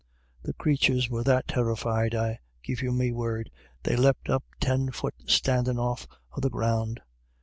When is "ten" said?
4.59-4.89